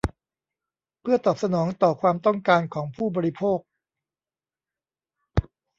[1.01, 3.59] เพื่อตอบสนองต่อความต้องการของผู้บริโภค